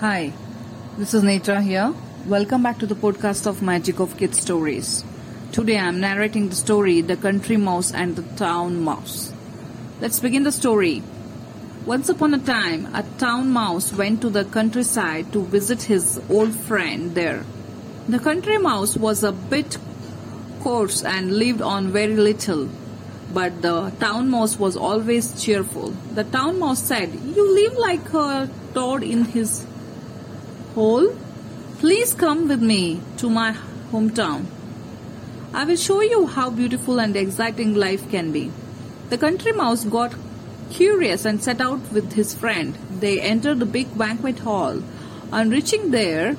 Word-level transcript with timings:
Hi, 0.00 0.32
this 0.98 1.14
is 1.14 1.22
Netra 1.22 1.62
here. 1.62 1.92
Welcome 2.26 2.62
back 2.62 2.78
to 2.78 2.86
the 2.86 2.94
podcast 2.94 3.46
of 3.46 3.62
Magic 3.62 3.98
of 3.98 4.16
Kids 4.16 4.40
Stories. 4.40 5.04
Today 5.52 5.78
I 5.78 5.88
am 5.88 6.00
narrating 6.00 6.48
the 6.48 6.54
story 6.54 7.00
The 7.00 7.16
Country 7.16 7.56
Mouse 7.56 7.92
and 7.92 8.14
the 8.14 8.22
Town 8.36 8.82
Mouse. 8.82 9.32
Let's 10.00 10.20
begin 10.20 10.42
the 10.42 10.52
story. 10.52 11.02
Once 11.86 12.08
upon 12.08 12.34
a 12.34 12.38
time, 12.38 12.84
a 12.94 13.04
town 13.16 13.48
mouse 13.48 13.92
went 13.92 14.20
to 14.20 14.28
the 14.28 14.44
countryside 14.46 15.32
to 15.32 15.44
visit 15.44 15.82
his 15.82 16.20
old 16.28 16.52
friend 16.52 17.14
there. 17.14 17.44
The 18.08 18.18
country 18.18 18.58
mouse 18.58 18.96
was 18.96 19.22
a 19.22 19.30
bit 19.30 19.78
coarse 20.64 21.04
and 21.04 21.38
lived 21.38 21.62
on 21.62 21.92
very 21.92 22.16
little, 22.16 22.68
but 23.32 23.62
the 23.62 23.90
town 24.00 24.28
mouse 24.30 24.58
was 24.58 24.76
always 24.76 25.40
cheerful. 25.40 25.90
The 26.12 26.24
town 26.24 26.58
mouse 26.58 26.82
said, 26.82 27.14
You 27.14 27.54
live 27.54 27.74
like 27.74 28.12
a 28.12 28.50
toad 28.74 29.04
in 29.04 29.24
his 29.24 29.64
hole? 30.74 31.16
Please 31.78 32.14
come 32.14 32.48
with 32.48 32.60
me 32.60 33.00
to 33.18 33.30
my 33.30 33.56
hometown. 33.92 34.46
I 35.54 35.64
will 35.64 35.76
show 35.76 36.00
you 36.00 36.26
how 36.26 36.50
beautiful 36.50 36.98
and 36.98 37.16
exciting 37.16 37.76
life 37.76 38.10
can 38.10 38.32
be. 38.32 38.50
The 39.08 39.18
country 39.18 39.52
mouse 39.52 39.84
got 39.84 40.12
curious 40.70 41.24
and 41.24 41.42
set 41.42 41.60
out 41.60 41.80
with 41.92 42.12
his 42.12 42.34
friend. 42.34 42.76
They 43.00 43.20
entered 43.20 43.60
the 43.60 43.66
big 43.66 43.96
banquet 43.96 44.40
hall. 44.40 44.82
On 45.32 45.50
reaching 45.50 45.90
there, 45.90 46.36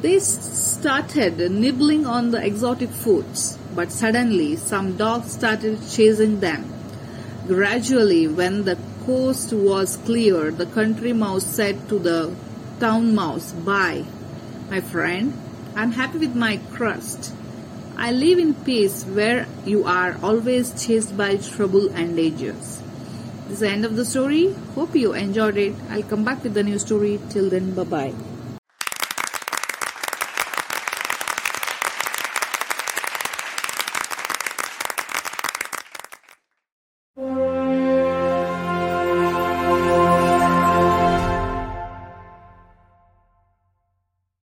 they 0.00 0.18
started 0.18 1.38
nibbling 1.50 2.06
on 2.06 2.30
the 2.30 2.44
exotic 2.44 2.90
foods, 2.90 3.58
but 3.74 3.90
suddenly 3.90 4.56
some 4.56 4.96
dogs 4.96 5.32
started 5.32 5.78
chasing 5.90 6.40
them. 6.40 6.72
Gradually, 7.46 8.28
when 8.28 8.64
the 8.64 8.78
coast 9.06 9.52
was 9.52 9.96
clear, 9.96 10.50
the 10.50 10.66
country 10.66 11.12
mouse 11.12 11.46
said 11.46 11.88
to 11.88 11.98
the 11.98 12.34
town 12.78 13.14
mouse, 13.14 13.52
Bye, 13.52 14.04
my 14.70 14.80
friend. 14.80 15.32
I'm 15.74 15.92
happy 15.92 16.18
with 16.18 16.34
my 16.34 16.58
crust. 16.72 17.32
I 17.96 18.12
live 18.12 18.38
in 18.38 18.54
peace 18.54 19.04
where 19.04 19.46
you 19.64 19.84
are 19.84 20.16
always 20.22 20.72
chased 20.84 21.16
by 21.16 21.36
trouble 21.36 21.88
and 21.94 22.16
dangers. 22.16 22.82
This 23.48 23.54
is 23.54 23.60
the 23.60 23.70
end 23.70 23.84
of 23.86 23.96
the 23.96 24.04
story. 24.04 24.54
Hope 24.74 24.94
you 24.94 25.14
enjoyed 25.14 25.56
it. 25.56 25.74
I'll 25.90 26.02
come 26.02 26.22
back 26.22 26.44
with 26.44 26.52
the 26.52 26.62
new 26.62 26.78
story. 26.78 27.18
Till 27.30 27.48
then, 27.48 27.72
bye 27.74 27.84
bye. 27.84 28.37